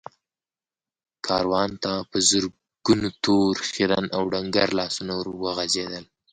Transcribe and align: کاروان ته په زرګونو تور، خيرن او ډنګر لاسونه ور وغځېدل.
کاروان 1.27 1.71
ته 1.83 1.93
په 2.09 2.17
زرګونو 2.29 3.09
تور، 3.23 3.53
خيرن 3.69 4.05
او 4.15 4.23
ډنګر 4.31 4.69
لاسونه 4.79 5.11
ور 5.15 5.27
وغځېدل. 5.43 6.05